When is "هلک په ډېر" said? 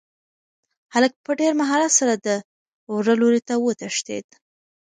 0.93-1.51